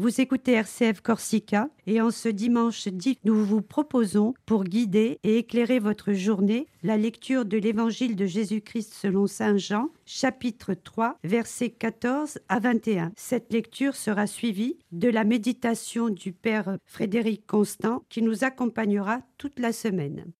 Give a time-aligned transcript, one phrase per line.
[0.00, 5.36] Vous écoutez RCF Corsica et en ce dimanche 10, nous vous proposons, pour guider et
[5.36, 11.68] éclairer votre journée, la lecture de l'Évangile de Jésus-Christ selon Saint Jean, chapitre 3, versets
[11.68, 13.12] 14 à 21.
[13.14, 19.58] Cette lecture sera suivie de la méditation du Père Frédéric Constant qui nous accompagnera toute
[19.58, 20.32] la semaine.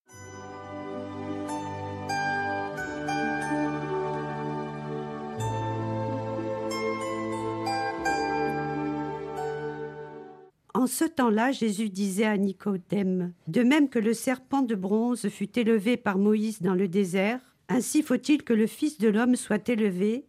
[10.80, 15.58] En ce temps-là, Jésus disait à Nicodème, De même que le serpent de bronze fut
[15.58, 20.24] élevé par Moïse dans le désert, ainsi faut-il que le Fils de l'homme soit élevé,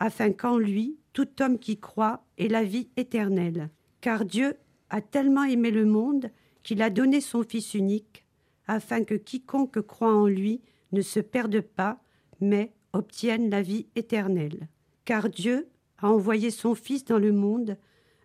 [0.00, 3.70] afin qu'en lui, tout homme qui croit ait la vie éternelle.
[4.00, 4.56] Car Dieu
[4.90, 6.28] a tellement aimé le monde
[6.64, 8.26] qu'il a donné son Fils unique,
[8.66, 12.02] afin que quiconque croit en lui ne se perde pas,
[12.40, 14.66] mais obtienne la vie éternelle.
[15.04, 17.78] Car Dieu a envoyé son Fils dans le monde,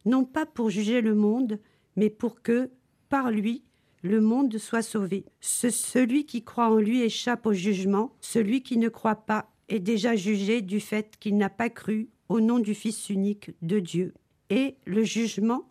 [0.06, 1.60] non pas pour juger le monde,
[1.96, 2.70] mais pour que,
[3.10, 3.64] par lui,
[4.02, 5.26] le monde soit sauvé.
[5.42, 10.16] celui qui croit en lui échappe au jugement, celui qui ne croit pas est déjà
[10.16, 14.14] jugé du fait qu'il n'a pas cru au nom du Fils unique de Dieu.
[14.50, 15.70] Et le jugement,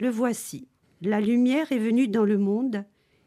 [0.00, 0.68] le voici.
[1.00, 2.84] La lumière est venue dans le monde,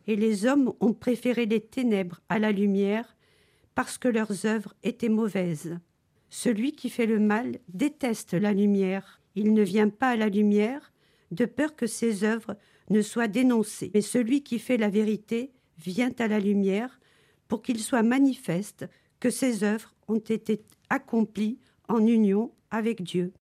[0.07, 3.15] et les hommes ont préféré les ténèbres à la lumière,
[3.75, 5.79] parce que leurs œuvres étaient mauvaises.
[6.29, 10.91] Celui qui fait le mal déteste la lumière il ne vient pas à la lumière,
[11.31, 12.57] de peur que ses œuvres
[12.89, 13.91] ne soient dénoncées.
[13.93, 16.99] Mais celui qui fait la vérité vient à la lumière,
[17.47, 18.87] pour qu'il soit manifeste
[19.19, 23.33] que ses œuvres ont été accomplies en union avec Dieu.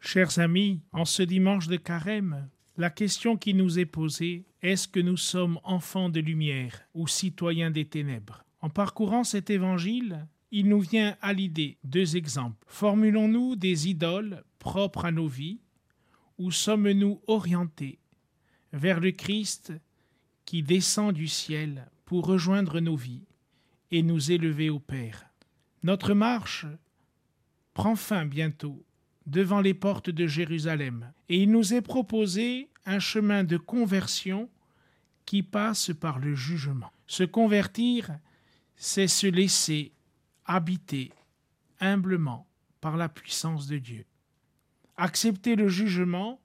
[0.00, 5.00] Chers amis, en ce dimanche de carême, la question qui nous est posée, est-ce que
[5.00, 8.44] nous sommes enfants de lumière ou citoyens des ténèbres?
[8.60, 12.64] En parcourant cet évangile, il nous vient à l'idée deux exemples.
[12.68, 15.60] Formulons-nous des idoles propres à nos vies
[16.38, 17.98] ou sommes-nous orientés
[18.72, 19.72] vers le Christ
[20.44, 23.26] qui descend du ciel pour rejoindre nos vies
[23.90, 25.26] et nous élever au Père?
[25.82, 26.64] Notre marche
[27.74, 28.84] prend fin bientôt
[29.28, 34.48] devant les portes de Jérusalem, et il nous est proposé un chemin de conversion
[35.26, 36.90] qui passe par le jugement.
[37.06, 38.18] Se convertir,
[38.74, 39.92] c'est se laisser
[40.46, 41.12] habiter
[41.80, 42.48] humblement
[42.80, 44.06] par la puissance de Dieu.
[44.96, 46.40] Accepter le jugement,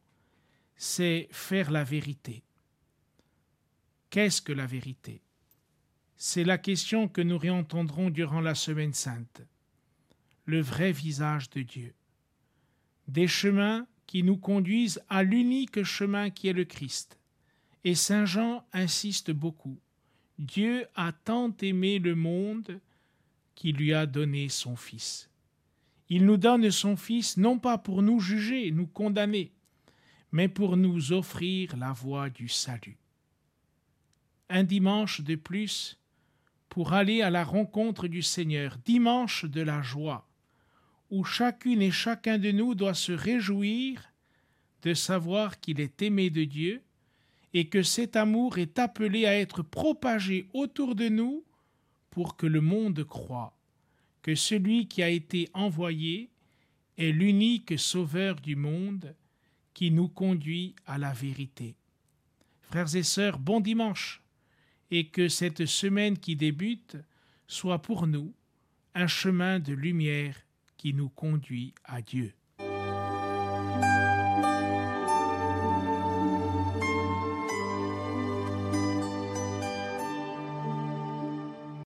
[0.76, 2.44] c'est faire la vérité.
[4.10, 5.22] Qu'est-ce que la vérité?
[6.18, 9.42] C'est la question que nous réentendrons durant la semaine sainte.
[10.46, 11.94] Le vrai visage de Dieu
[13.08, 17.18] des chemins qui nous conduisent à l'unique chemin qui est le Christ.
[17.84, 19.78] Et Saint Jean insiste beaucoup.
[20.40, 22.80] Dieu a tant aimé le monde
[23.56, 25.30] qu'il lui a donné son Fils.
[26.10, 29.52] Il nous donne son Fils non pas pour nous juger, nous condamner,
[30.32, 32.98] mais pour nous offrir la voie du salut.
[34.50, 36.00] Un dimanche de plus
[36.70, 40.28] pour aller à la rencontre du Seigneur, dimanche de la joie,
[41.14, 44.02] où chacune et chacun de nous doit se réjouir
[44.82, 46.82] de savoir qu'il est aimé de Dieu
[47.54, 51.44] et que cet amour est appelé à être propagé autour de nous
[52.10, 53.56] pour que le monde croie
[54.24, 56.32] que celui qui a été envoyé
[56.98, 59.14] est l'unique sauveur du monde
[59.76, 61.76] qui nous conduit à la vérité.
[62.64, 64.24] Frères et sœurs, bon dimanche,
[64.90, 66.98] et que cette semaine qui débute
[67.46, 68.34] soit pour nous
[68.96, 70.44] un chemin de lumière
[70.84, 72.34] qui nous conduit à Dieu.